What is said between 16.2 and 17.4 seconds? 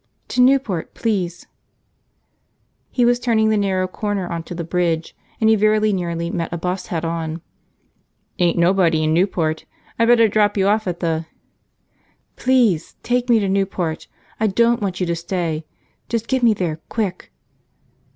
get me there, quick!"